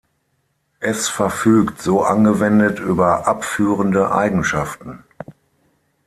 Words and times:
Es 0.79 1.09
verfügt 1.09 1.79
so 1.79 2.01
angewendet 2.03 2.79
über 2.79 3.27
abführende 3.27 4.11
Eigenschaften. 4.11 5.03